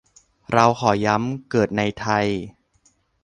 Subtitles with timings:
[0.51, 2.27] เราขอย้ำ เกิดในไทย